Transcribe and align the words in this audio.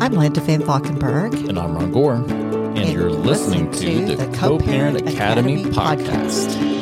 I'm 0.00 0.12
Linda 0.12 0.40
Van 0.42 0.62
Valkenburg. 0.62 1.34
And 1.48 1.58
I'm 1.58 1.74
Ron 1.74 1.90
Gore. 1.90 2.14
And, 2.14 2.78
and 2.78 2.92
you're 2.92 3.10
listening, 3.10 3.70
listening 3.72 4.06
to, 4.06 4.16
to, 4.16 4.24
the 4.24 4.36
Co 4.36 4.58
Parent 4.58 5.00
Academy, 5.00 5.64
Academy, 5.64 5.74
podcast. 5.74 6.46
podcast. 6.46 6.74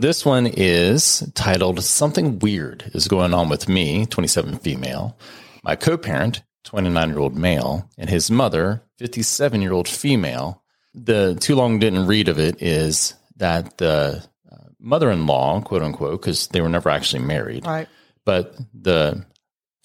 This 0.00 0.24
one 0.24 0.46
is 0.46 1.30
titled 1.34 1.82
Something 1.82 2.38
Weird 2.38 2.90
is 2.94 3.08
Going 3.08 3.34
On 3.34 3.48
with 3.48 3.68
Me, 3.68 4.06
27 4.06 4.58
female, 4.60 5.18
my 5.64 5.74
co 5.76 5.98
parent, 5.98 6.42
29 6.68 7.08
year 7.08 7.18
old 7.18 7.34
male, 7.34 7.88
and 7.96 8.10
his 8.10 8.30
mother, 8.30 8.82
57 8.98 9.62
year 9.62 9.72
old 9.72 9.88
female. 9.88 10.62
The 10.94 11.34
too 11.40 11.54
long 11.54 11.78
didn't 11.78 12.06
read 12.06 12.28
of 12.28 12.38
it 12.38 12.62
is 12.62 13.14
that 13.36 13.78
the 13.78 14.22
uh, 14.52 14.56
mother 14.78 15.10
in 15.10 15.26
law, 15.26 15.62
quote 15.62 15.82
unquote, 15.82 16.20
because 16.20 16.48
they 16.48 16.60
were 16.60 16.68
never 16.68 16.90
actually 16.90 17.24
married, 17.24 17.64
right. 17.64 17.88
but 18.26 18.54
the 18.74 19.24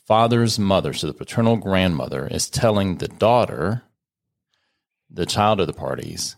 father's 0.07 0.59
mother, 0.59 0.91
so 0.91 1.07
the 1.07 1.13
paternal 1.13 1.55
grandmother, 1.55 2.27
is 2.27 2.49
telling 2.49 2.97
the 2.97 3.07
daughter, 3.07 3.83
the 5.09 5.25
child 5.25 5.61
of 5.61 5.67
the 5.67 5.73
parties, 5.73 6.35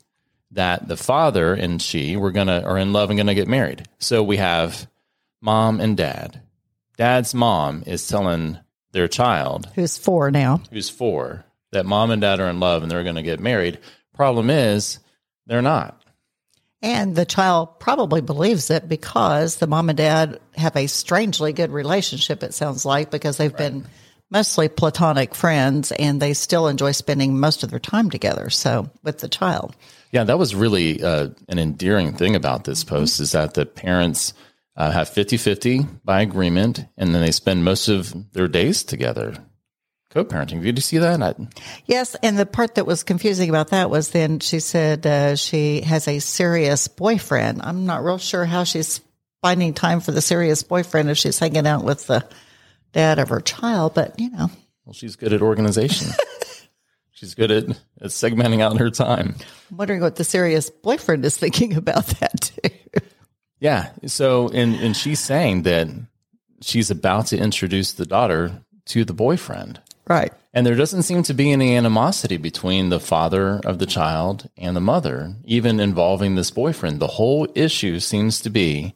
that 0.51 0.87
the 0.87 0.97
father 0.97 1.55
and 1.55 1.81
she 1.81 2.15
were 2.15 2.31
gonna 2.31 2.61
are 2.61 2.77
in 2.77 2.93
love 2.93 3.09
and 3.09 3.17
gonna 3.17 3.33
get 3.33 3.47
married. 3.47 3.87
So 3.97 4.21
we 4.21 4.37
have 4.37 4.87
mom 5.41 5.79
and 5.79 5.97
dad. 5.97 6.41
Dad's 6.97 7.33
mom 7.33 7.83
is 7.87 8.07
telling 8.07 8.59
their 8.95 9.07
child, 9.09 9.67
who's 9.75 9.97
four 9.97 10.31
now, 10.31 10.61
who's 10.71 10.89
four, 10.89 11.43
that 11.73 11.85
mom 11.85 12.11
and 12.11 12.21
dad 12.21 12.39
are 12.39 12.49
in 12.49 12.61
love 12.61 12.81
and 12.81 12.89
they're 12.89 13.03
gonna 13.03 13.21
get 13.21 13.41
married. 13.41 13.77
Problem 14.13 14.49
is, 14.49 14.99
they're 15.45 15.61
not. 15.61 16.01
And 16.81 17.13
the 17.13 17.25
child 17.25 17.79
probably 17.79 18.21
believes 18.21 18.69
it 18.71 18.87
because 18.87 19.57
the 19.57 19.67
mom 19.67 19.89
and 19.89 19.97
dad 19.97 20.39
have 20.55 20.77
a 20.77 20.87
strangely 20.87 21.51
good 21.51 21.71
relationship, 21.71 22.41
it 22.41 22.53
sounds 22.53 22.85
like, 22.85 23.11
because 23.11 23.35
they've 23.35 23.51
right. 23.51 23.57
been 23.57 23.85
mostly 24.31 24.69
platonic 24.69 25.35
friends 25.35 25.91
and 25.91 26.21
they 26.21 26.33
still 26.33 26.67
enjoy 26.67 26.91
spending 26.91 27.37
most 27.37 27.63
of 27.63 27.71
their 27.71 27.79
time 27.79 28.09
together. 28.09 28.49
So, 28.49 28.89
with 29.03 29.19
the 29.19 29.27
child. 29.27 29.75
Yeah, 30.11 30.23
that 30.23 30.39
was 30.39 30.55
really 30.55 31.03
uh, 31.03 31.29
an 31.49 31.59
endearing 31.59 32.13
thing 32.13 32.35
about 32.35 32.63
this 32.63 32.83
mm-hmm. 32.83 32.95
post 32.95 33.15
mm-hmm. 33.15 33.23
is 33.23 33.31
that 33.33 33.55
the 33.55 33.65
parents 33.65 34.33
uh, 34.75 34.91
have 34.91 35.09
50 35.09 35.37
50 35.37 35.85
by 36.03 36.21
agreement, 36.21 36.85
and 36.97 37.13
then 37.13 37.21
they 37.21 37.31
spend 37.31 37.63
most 37.63 37.87
of 37.87 38.31
their 38.33 38.47
days 38.47 38.83
together 38.83 39.35
co-parenting. 40.15 40.63
Did 40.63 40.77
you 40.77 40.81
see 40.81 40.97
that? 40.97 41.21
I, 41.21 41.35
yes, 41.85 42.15
and 42.23 42.39
the 42.39 42.45
part 42.45 42.75
that 42.75 42.85
was 42.85 43.03
confusing 43.03 43.49
about 43.49 43.69
that 43.69 43.89
was 43.89 44.11
then 44.11 44.39
she 44.39 44.59
said 44.59 45.05
uh, 45.05 45.35
she 45.35 45.81
has 45.81 46.07
a 46.07 46.19
serious 46.19 46.87
boyfriend. 46.87 47.61
I'm 47.61 47.85
not 47.85 48.03
real 48.03 48.17
sure 48.17 48.45
how 48.45 48.63
she's 48.63 49.01
finding 49.41 49.73
time 49.73 49.99
for 49.99 50.11
the 50.11 50.21
serious 50.21 50.63
boyfriend 50.63 51.09
if 51.09 51.17
she's 51.17 51.37
hanging 51.37 51.67
out 51.67 51.83
with 51.83 52.07
the 52.07 52.25
dad 52.93 53.19
of 53.19 53.29
her 53.29 53.41
child, 53.41 53.93
but 53.93 54.17
you 54.19 54.29
know. 54.31 54.49
Well, 54.85 54.93
she's 54.93 55.15
good 55.15 55.33
at 55.33 55.41
organization. 55.41 56.09
She's 57.15 57.33
good 57.33 57.49
at, 57.49 57.69
at 57.69 58.09
segmenting 58.09 58.61
out 58.61 58.77
her 58.77 58.89
time. 58.89 59.35
I'm 59.71 59.77
wondering 59.77 60.01
what 60.01 60.17
the 60.17 60.25
serious 60.25 60.69
boyfriend 60.69 61.23
is 61.23 61.37
thinking 61.37 61.73
about 61.77 62.05
that 62.07 62.41
too. 62.41 62.74
Yeah. 63.65 63.89
So, 64.05 64.49
and, 64.49 64.75
and 64.75 64.95
she's 64.95 65.19
saying 65.19 65.63
that 65.63 65.87
she's 66.61 66.91
about 66.91 67.25
to 67.27 67.37
introduce 67.39 67.93
the 67.93 68.05
daughter 68.05 68.61
to 68.85 69.03
the 69.03 69.11
boyfriend. 69.11 69.81
Right. 70.07 70.31
And 70.53 70.67
there 70.67 70.75
doesn't 70.75 71.01
seem 71.01 71.23
to 71.23 71.33
be 71.33 71.51
any 71.51 71.75
animosity 71.75 72.37
between 72.37 72.89
the 72.89 72.99
father 72.99 73.59
of 73.65 73.79
the 73.79 73.87
child 73.87 74.47
and 74.55 74.75
the 74.75 74.81
mother, 74.81 75.33
even 75.45 75.79
involving 75.79 76.35
this 76.35 76.51
boyfriend. 76.51 76.99
The 76.99 77.07
whole 77.07 77.47
issue 77.55 77.99
seems 77.99 78.39
to 78.41 78.51
be 78.51 78.93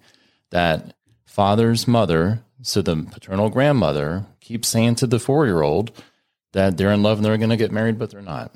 that 0.52 0.94
father's 1.26 1.88
mother, 1.88 2.44
so 2.62 2.84
the 2.84 2.96
paternal 3.12 3.50
grandmother, 3.50 4.28
keeps 4.40 4.68
saying 4.68 4.96
to 4.96 5.08
the 5.08 5.18
four 5.18 5.48
year 5.48 5.64
old, 5.64 5.92
that 6.52 6.78
they're 6.78 6.94
in 6.94 7.02
love 7.02 7.18
and 7.18 7.26
they're 7.26 7.38
going 7.38 7.50
to 7.50 7.58
get 7.58 7.72
married, 7.72 7.98
but 7.98 8.12
they're 8.12 8.22
not. 8.22 8.54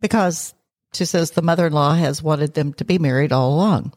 Because 0.00 0.54
she 0.92 1.04
says 1.06 1.32
the 1.32 1.42
mother 1.42 1.66
in 1.66 1.72
law 1.72 1.94
has 1.94 2.22
wanted 2.22 2.54
them 2.54 2.72
to 2.74 2.84
be 2.84 3.00
married 3.00 3.32
all 3.32 3.52
along. 3.52 3.94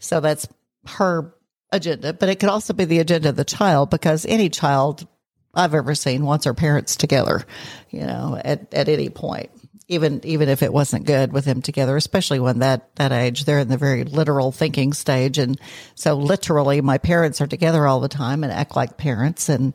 So 0.00 0.18
that's 0.18 0.48
her 0.88 1.34
agenda, 1.72 2.12
but 2.12 2.28
it 2.28 2.40
could 2.40 2.48
also 2.48 2.72
be 2.72 2.84
the 2.84 3.00
agenda 3.00 3.30
of 3.30 3.36
the 3.36 3.44
child 3.44 3.90
because 3.90 4.24
any 4.26 4.48
child 4.48 5.06
I've 5.54 5.74
ever 5.74 5.94
seen 5.94 6.24
wants 6.24 6.44
her 6.44 6.54
parents 6.54 6.96
together, 6.96 7.44
you 7.90 8.06
know, 8.06 8.40
at, 8.42 8.72
at 8.74 8.88
any 8.88 9.08
point. 9.08 9.50
Even 9.88 10.20
even 10.24 10.48
if 10.48 10.64
it 10.64 10.72
wasn't 10.72 11.06
good 11.06 11.32
with 11.32 11.44
them 11.44 11.62
together, 11.62 11.96
especially 11.96 12.40
when 12.40 12.58
that 12.58 12.92
that 12.96 13.12
age, 13.12 13.44
they're 13.44 13.60
in 13.60 13.68
the 13.68 13.76
very 13.76 14.02
literal 14.02 14.50
thinking 14.50 14.92
stage, 14.92 15.38
and 15.38 15.60
so 15.94 16.14
literally, 16.14 16.80
my 16.80 16.98
parents 16.98 17.40
are 17.40 17.46
together 17.46 17.86
all 17.86 18.00
the 18.00 18.08
time 18.08 18.42
and 18.42 18.52
act 18.52 18.74
like 18.74 18.96
parents 18.96 19.48
and 19.48 19.74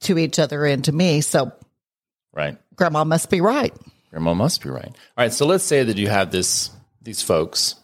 to 0.00 0.18
each 0.18 0.40
other 0.40 0.64
and 0.64 0.84
to 0.86 0.92
me. 0.92 1.20
So 1.20 1.52
Right. 2.32 2.56
Grandma 2.76 3.04
must 3.04 3.30
be 3.30 3.40
right. 3.40 3.74
Grandma 4.10 4.34
must 4.34 4.62
be 4.62 4.70
right. 4.70 4.86
All 4.86 4.94
right. 5.16 5.32
So 5.32 5.46
let's 5.46 5.64
say 5.64 5.82
that 5.82 5.96
you 5.96 6.08
have 6.08 6.30
this 6.30 6.70
these 7.02 7.22
folks 7.22 7.74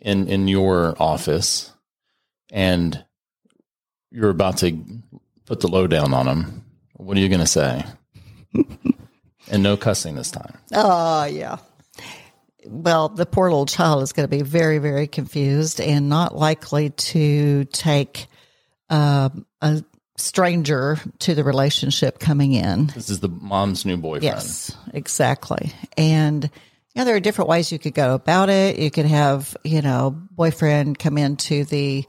in 0.00 0.28
in 0.28 0.48
your 0.48 0.94
office, 1.00 1.71
and 2.52 3.02
you're 4.12 4.30
about 4.30 4.58
to 4.58 4.78
put 5.46 5.60
the 5.60 5.68
lowdown 5.68 6.14
on 6.14 6.26
them. 6.26 6.64
What 6.96 7.16
are 7.16 7.20
you 7.20 7.28
going 7.28 7.40
to 7.40 7.46
say? 7.46 7.84
and 9.50 9.62
no 9.62 9.76
cussing 9.76 10.14
this 10.14 10.30
time. 10.30 10.56
Oh 10.72 11.24
yeah. 11.24 11.56
Well, 12.64 13.08
the 13.08 13.26
poor 13.26 13.50
little 13.50 13.66
child 13.66 14.04
is 14.04 14.12
going 14.12 14.28
to 14.28 14.36
be 14.36 14.42
very, 14.42 14.78
very 14.78 15.08
confused 15.08 15.80
and 15.80 16.08
not 16.08 16.36
likely 16.36 16.90
to 16.90 17.64
take 17.64 18.28
um, 18.88 19.46
a 19.60 19.82
stranger 20.16 20.98
to 21.20 21.34
the 21.34 21.42
relationship 21.42 22.20
coming 22.20 22.52
in. 22.52 22.86
This 22.88 23.10
is 23.10 23.18
the 23.18 23.28
mom's 23.28 23.84
new 23.84 23.96
boyfriend. 23.96 24.24
Yes, 24.24 24.76
exactly. 24.94 25.72
And 25.96 26.44
you 26.44 27.00
know, 27.00 27.04
there 27.04 27.16
are 27.16 27.20
different 27.20 27.48
ways 27.48 27.72
you 27.72 27.78
could 27.78 27.94
go 27.94 28.14
about 28.14 28.50
it. 28.50 28.78
You 28.78 28.90
could 28.90 29.06
have, 29.06 29.56
you 29.64 29.80
know, 29.82 30.10
boyfriend 30.10 30.98
come 30.98 31.16
into 31.18 31.64
the 31.64 32.04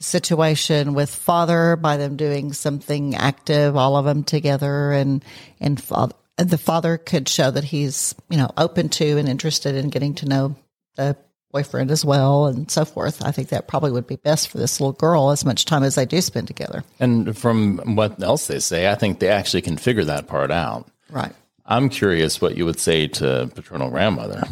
situation 0.00 0.94
with 0.94 1.14
father 1.14 1.76
by 1.76 1.96
them 1.96 2.16
doing 2.16 2.52
something 2.52 3.14
active, 3.14 3.76
all 3.76 3.96
of 3.96 4.04
them 4.04 4.24
together 4.24 4.92
and, 4.92 5.24
and 5.60 5.80
father, 5.80 6.14
the 6.36 6.58
father 6.58 6.98
could 6.98 7.28
show 7.28 7.50
that 7.50 7.64
he's, 7.64 8.14
you 8.30 8.36
know, 8.36 8.50
open 8.56 8.88
to 8.88 9.18
and 9.18 9.28
interested 9.28 9.74
in 9.74 9.88
getting 9.88 10.14
to 10.14 10.26
know 10.26 10.54
the 10.96 11.16
boyfriend 11.50 11.90
as 11.90 12.04
well 12.04 12.46
and 12.46 12.70
so 12.70 12.84
forth. 12.84 13.24
I 13.24 13.32
think 13.32 13.48
that 13.48 13.68
probably 13.68 13.90
would 13.90 14.06
be 14.06 14.16
best 14.16 14.48
for 14.48 14.58
this 14.58 14.80
little 14.80 14.92
girl 14.92 15.30
as 15.30 15.44
much 15.44 15.64
time 15.64 15.82
as 15.82 15.94
they 15.94 16.06
do 16.06 16.20
spend 16.20 16.46
together. 16.46 16.84
And 17.00 17.36
from 17.36 17.78
what 17.96 18.22
else 18.22 18.46
they 18.46 18.60
say, 18.60 18.90
I 18.90 18.94
think 18.94 19.18
they 19.18 19.28
actually 19.28 19.62
can 19.62 19.76
figure 19.76 20.04
that 20.04 20.28
part 20.28 20.50
out. 20.50 20.88
Right. 21.10 21.32
I'm 21.64 21.88
curious 21.88 22.40
what 22.40 22.56
you 22.56 22.64
would 22.64 22.80
say 22.80 23.08
to 23.08 23.50
paternal 23.54 23.90
grandmother. 23.90 24.44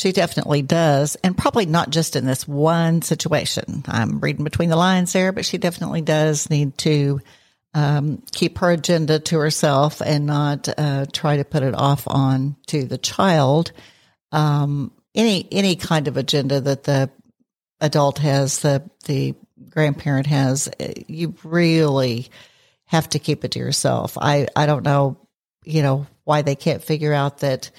She 0.00 0.12
definitely 0.12 0.62
does, 0.62 1.16
and 1.16 1.36
probably 1.36 1.66
not 1.66 1.90
just 1.90 2.16
in 2.16 2.24
this 2.26 2.48
one 2.48 3.02
situation. 3.02 3.84
I'm 3.86 4.20
reading 4.20 4.44
between 4.44 4.70
the 4.70 4.76
lines 4.76 5.12
there, 5.12 5.32
but 5.32 5.44
she 5.44 5.58
definitely 5.58 6.00
does 6.00 6.48
need 6.48 6.78
to 6.78 7.20
um, 7.74 8.22
keep 8.32 8.58
her 8.58 8.70
agenda 8.70 9.18
to 9.18 9.38
herself 9.38 10.00
and 10.00 10.26
not 10.26 10.68
uh, 10.76 11.06
try 11.12 11.36
to 11.36 11.44
put 11.44 11.62
it 11.62 11.74
off 11.74 12.04
on 12.08 12.56
to 12.68 12.84
the 12.84 12.98
child 12.98 13.72
um, 14.32 14.92
any 15.14 15.46
any 15.50 15.76
kind 15.76 16.08
of 16.08 16.16
agenda 16.16 16.60
that 16.60 16.84
the 16.84 17.10
adult 17.80 18.18
has, 18.18 18.60
the 18.60 18.88
the 19.06 19.34
grandparent 19.68 20.26
has, 20.26 20.68
you 21.08 21.34
really 21.44 22.28
have 22.86 23.08
to 23.10 23.18
keep 23.18 23.44
it 23.44 23.52
to 23.52 23.58
yourself. 23.58 24.16
I 24.20 24.46
I 24.54 24.66
don't 24.66 24.84
know, 24.84 25.16
you 25.64 25.82
know, 25.82 26.06
why 26.24 26.42
they 26.42 26.54
can't 26.54 26.82
figure 26.82 27.12
out 27.12 27.38
that 27.38 27.70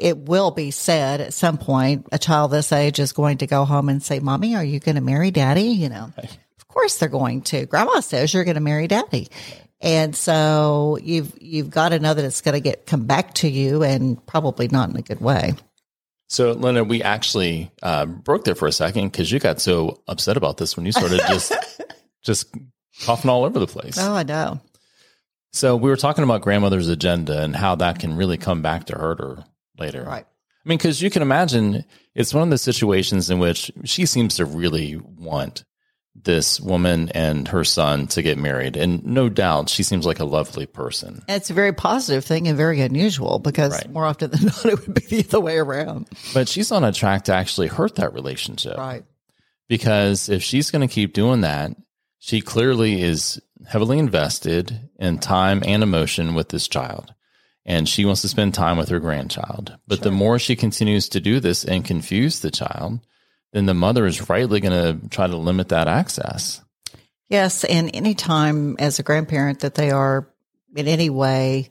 it 0.00 0.16
will 0.18 0.50
be 0.50 0.70
said 0.70 1.20
at 1.20 1.34
some 1.34 1.58
point. 1.58 2.06
A 2.10 2.18
child 2.18 2.50
this 2.50 2.72
age 2.72 2.98
is 2.98 3.12
going 3.12 3.38
to 3.38 3.46
go 3.46 3.64
home 3.64 3.88
and 3.88 4.02
say, 4.02 4.18
"Mommy, 4.18 4.56
are 4.56 4.64
you 4.64 4.80
going 4.80 4.96
to 4.96 5.00
marry 5.00 5.30
Daddy?" 5.30 5.68
You 5.68 5.88
know. 5.88 6.12
Of 6.18 6.68
course 6.68 6.98
they're 6.98 7.08
going 7.08 7.42
to. 7.42 7.66
Grandma 7.66 8.00
says 8.00 8.32
you're 8.32 8.44
going 8.44 8.54
to 8.54 8.60
marry 8.60 8.86
daddy. 8.86 9.28
And 9.80 10.14
so 10.14 10.98
you've 11.02 11.32
you've 11.40 11.70
got 11.70 11.90
to 11.90 11.98
know 11.98 12.14
that 12.14 12.24
it's 12.24 12.42
going 12.42 12.54
to 12.54 12.60
get 12.60 12.86
come 12.86 13.06
back 13.06 13.34
to 13.34 13.48
you 13.48 13.82
and 13.82 14.24
probably 14.26 14.68
not 14.68 14.90
in 14.90 14.96
a 14.96 15.02
good 15.02 15.20
way. 15.20 15.54
So, 16.28 16.52
Lena, 16.52 16.84
we 16.84 17.02
actually 17.02 17.72
uh, 17.82 18.06
broke 18.06 18.44
there 18.44 18.54
for 18.54 18.68
a 18.68 18.72
second 18.72 19.10
because 19.10 19.32
you 19.32 19.40
got 19.40 19.60
so 19.60 20.00
upset 20.06 20.36
about 20.36 20.58
this 20.58 20.76
when 20.76 20.86
you 20.86 20.92
started 20.92 21.20
just 21.26 21.52
just 22.22 22.54
coughing 23.02 23.30
all 23.30 23.44
over 23.44 23.58
the 23.58 23.66
place. 23.66 23.98
Oh, 23.98 24.14
I 24.14 24.22
know. 24.22 24.60
So 25.52 25.74
we 25.74 25.90
were 25.90 25.96
talking 25.96 26.22
about 26.22 26.42
grandmother's 26.42 26.88
agenda 26.88 27.42
and 27.42 27.56
how 27.56 27.74
that 27.76 27.98
can 27.98 28.16
really 28.16 28.36
come 28.36 28.62
back 28.62 28.86
to 28.86 28.96
hurt 28.96 29.18
her 29.18 29.44
later. 29.80 30.04
Right. 30.04 30.24
I 30.26 30.68
mean, 30.68 30.78
because 30.78 31.00
you 31.00 31.10
can 31.10 31.22
imagine 31.22 31.84
it's 32.14 32.34
one 32.34 32.42
of 32.44 32.50
the 32.50 32.58
situations 32.58 33.30
in 33.30 33.38
which 33.38 33.72
she 33.84 34.04
seems 34.06 34.36
to 34.36 34.44
really 34.44 34.96
want 34.96 35.64
this 36.14 36.60
woman 36.60 37.08
and 37.14 37.48
her 37.48 37.64
son 37.64 38.06
to 38.08 38.20
get 38.20 38.36
married. 38.36 38.76
And 38.76 39.02
no 39.06 39.28
doubt 39.30 39.70
she 39.70 39.82
seems 39.82 40.04
like 40.04 40.18
a 40.18 40.24
lovely 40.24 40.66
person. 40.66 41.22
It's 41.28 41.48
a 41.48 41.54
very 41.54 41.72
positive 41.72 42.24
thing 42.24 42.46
and 42.46 42.56
very 42.58 42.80
unusual 42.82 43.38
because 43.38 43.72
Right. 43.72 43.90
more 43.90 44.04
often 44.04 44.30
than 44.32 44.46
not, 44.46 44.66
it 44.66 44.86
would 44.86 44.94
be 44.94 45.22
the 45.22 45.28
other 45.28 45.40
way 45.40 45.56
around. 45.56 46.08
But 46.34 46.48
she's 46.48 46.70
on 46.72 46.84
a 46.84 46.92
track 46.92 47.24
to 47.24 47.32
actually 47.34 47.68
hurt 47.68 47.94
that 47.94 48.12
relationship. 48.12 48.76
Right. 48.76 49.04
Because 49.68 50.28
if 50.28 50.42
she's 50.42 50.70
going 50.70 50.86
to 50.86 50.92
keep 50.92 51.14
doing 51.14 51.40
that, 51.42 51.70
she 52.18 52.40
clearly 52.42 53.00
is 53.00 53.40
heavily 53.66 53.98
invested 53.98 54.90
in 54.98 55.18
time 55.18 55.62
and 55.64 55.82
emotion 55.82 56.34
with 56.34 56.48
this 56.48 56.68
child. 56.68 57.14
And 57.66 57.88
she 57.88 58.04
wants 58.04 58.22
to 58.22 58.28
spend 58.28 58.54
time 58.54 58.78
with 58.78 58.88
her 58.88 59.00
grandchild. 59.00 59.76
But 59.86 60.00
the 60.00 60.10
more 60.10 60.38
she 60.38 60.56
continues 60.56 61.08
to 61.10 61.20
do 61.20 61.40
this 61.40 61.64
and 61.64 61.84
confuse 61.84 62.40
the 62.40 62.50
child, 62.50 63.00
then 63.52 63.66
the 63.66 63.74
mother 63.74 64.06
is 64.06 64.28
rightly 64.28 64.60
going 64.60 65.00
to 65.00 65.08
try 65.08 65.26
to 65.26 65.36
limit 65.36 65.68
that 65.68 65.86
access. 65.86 66.62
Yes. 67.28 67.64
And 67.64 67.94
anytime 67.94 68.76
as 68.78 68.98
a 68.98 69.02
grandparent 69.02 69.60
that 69.60 69.74
they 69.74 69.90
are 69.90 70.28
in 70.74 70.88
any 70.88 71.10
way 71.10 71.70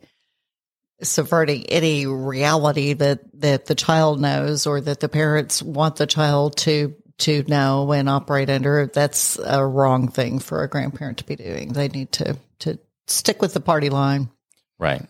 subverting 1.01 1.65
any 1.67 2.05
reality 2.05 2.93
that, 2.93 3.19
that 3.41 3.65
the 3.65 3.75
child 3.75 4.19
knows 4.19 4.67
or 4.67 4.81
that 4.81 4.99
the 4.99 5.09
parents 5.09 5.63
want 5.63 5.95
the 5.95 6.07
child 6.07 6.57
to 6.57 6.95
to 7.19 7.43
know 7.49 7.91
and 7.91 8.07
operate 8.07 8.49
under, 8.49 8.87
that's 8.87 9.37
a 9.43 9.65
wrong 9.65 10.07
thing 10.07 10.39
for 10.39 10.63
a 10.63 10.69
grandparent 10.69 11.17
to 11.17 11.25
be 11.25 11.35
doing. 11.35 11.73
They 11.73 11.89
need 11.89 12.13
to 12.13 12.37
to 12.59 12.79
stick 13.07 13.41
with 13.41 13.53
the 13.53 13.59
party 13.59 13.89
line. 13.89 14.29
Right. 14.77 15.05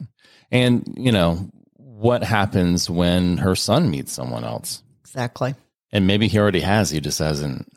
And, 0.52 0.96
you 0.98 1.12
know, 1.12 1.50
what 1.76 2.24
happens 2.24 2.90
when 2.90 3.38
her 3.38 3.56
son 3.56 3.90
meets 3.90 4.12
someone 4.12 4.44
else? 4.44 4.82
Exactly. 5.02 5.56
And 5.92 6.08
maybe 6.08 6.28
he 6.28 6.38
already 6.40 6.62
has, 6.62 6.90
he 6.90 7.00
just 7.00 7.20
hasn't 7.20 7.68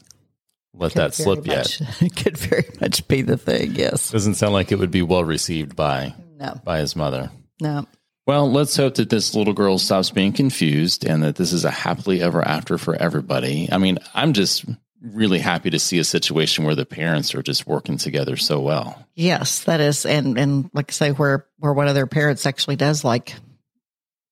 let 0.75 0.93
that 0.95 1.15
slip 1.15 1.45
very 1.45 1.57
yet. 1.59 1.81
much- 2.01 2.17
Could 2.25 2.39
very 2.39 2.69
much 2.81 3.07
be 3.09 3.23
the 3.23 3.37
thing. 3.37 3.75
Yes. 3.75 4.11
Doesn't 4.11 4.35
sound 4.35 4.53
like 4.53 4.73
it 4.73 4.79
would 4.79 4.91
be 4.91 5.03
well 5.03 5.25
received 5.25 5.77
by 5.77 6.15
No. 6.39 6.61
by 6.65 6.79
his 6.79 6.95
mother. 6.97 7.31
No. 7.61 7.87
Well, 8.27 8.51
let's 8.51 8.77
hope 8.77 8.95
that 8.95 9.11
this 9.11 9.35
little 9.35 9.53
girl 9.55 9.79
stops 9.79 10.11
being 10.11 10.33
confused 10.33 11.05
and 11.05 11.23
that 11.25 11.37
this 11.37 11.53
is 11.53 11.65
a 11.65 11.71
happily 11.71 12.23
ever 12.23 12.41
after 12.47 12.79
for 12.79 12.95
everybody. 12.95 13.69
I 13.73 13.79
mean, 13.79 13.99
I'm 14.15 14.33
just 14.33 14.65
really 15.03 15.39
happy 15.41 15.71
to 15.71 15.79
see 15.79 15.99
a 15.99 16.05
situation 16.05 16.65
where 16.65 16.75
the 16.75 16.87
parents 16.87 17.35
are 17.35 17.43
just 17.43 17.67
working 17.67 17.97
together 17.99 18.37
so 18.37 18.61
well. 18.61 19.07
Yes, 19.15 19.65
that 19.65 19.81
is, 19.81 20.07
and 20.07 20.39
and 20.39 20.71
like 20.73 20.91
I 20.91 20.93
say, 20.93 21.11
where 21.11 21.47
where 21.59 21.73
one 21.73 21.89
of 21.89 21.95
their 21.95 22.07
parents 22.07 22.47
actually 22.47 22.77
does 22.77 23.05
like 23.05 23.35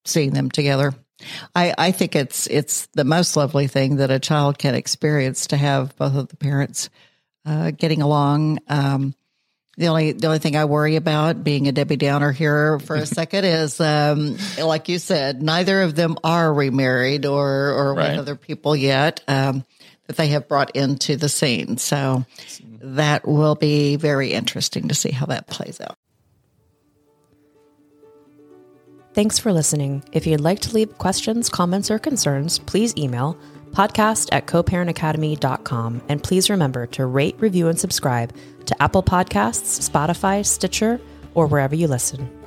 seeing 0.05 0.31
them 0.33 0.51
together. 0.51 0.95
I 1.55 1.75
I 1.77 1.91
think 1.93 2.17
it's 2.17 2.47
it's 2.47 2.87
the 2.95 3.05
most 3.05 3.37
lovely 3.37 3.67
thing 3.67 3.97
that 3.97 4.11
a 4.11 4.19
child 4.19 4.59
can 4.59 4.75
experience 4.75 5.49
to 5.49 5.57
have 5.57 5.97
both 5.97 6.15
of 6.17 6.29
the 6.29 6.37
parents 6.37 6.89
uh, 7.45 7.73
getting 7.73 8.01
along. 8.03 8.61
Um, 8.69 9.15
the 9.77 9.89
only 9.89 10.13
the 10.13 10.27
only 10.27 10.39
thing 10.41 10.57
I 10.57 10.65
worry 10.67 10.97
about 10.97 11.43
being 11.45 11.69
a 11.69 11.73
Debbie 11.73 11.97
Downer 11.97 12.33
here 12.33 12.79
for 12.81 12.97
a 12.97 13.07
second 13.21 13.45
is, 13.45 13.81
um, 13.81 14.37
like 14.63 14.89
you 14.89 14.99
said, 14.99 15.43
neither 15.43 15.83
of 15.83 15.95
them 15.95 16.17
are 16.25 16.53
remarried 16.53 17.27
or 17.27 17.49
or 17.73 17.95
Right. 17.95 18.11
with 18.11 18.19
other 18.19 18.37
people 18.37 18.75
yet 18.77 19.23
um, 19.29 19.65
that 20.11 20.17
they 20.17 20.27
have 20.27 20.49
brought 20.49 20.75
into 20.75 21.15
the 21.15 21.29
scene. 21.29 21.77
So 21.77 22.27
that 22.83 23.29
will 23.29 23.55
be 23.55 23.95
very 23.95 24.33
interesting 24.33 24.89
to 24.89 24.95
see 24.95 25.13
how 25.13 25.27
that 25.27 25.47
plays 25.47 25.81
out. 25.81 25.97
Thanks 29.15 29.39
for 29.39 29.53
listening. 29.53 30.03
If 30.11 30.27
you'd 30.27 30.41
like 30.41 30.59
to 30.61 30.75
leave 30.75 30.99
questions, 30.99 31.49
comments, 31.49 31.93
or 31.93 32.01
concerns, 32.01 32.59
please 32.59 32.93
email 32.97 33.39
podcast 33.71 34.31
at 34.33 34.47
coparentacademy.com. 34.47 36.03
And 36.09 36.21
please 36.21 36.51
remember 36.51 36.89
to 36.89 37.07
rate, 37.07 37.37
review, 37.39 37.69
and 37.69 37.79
subscribe 37.79 38.35
to 38.67 38.83
Apple 38.83 39.05
Podcasts, 39.05 39.89
Spotify, 39.89 40.45
Stitcher, 40.45 41.01
or 41.35 41.47
wherever 41.47 41.77
you 41.77 41.87
listen. 41.87 42.40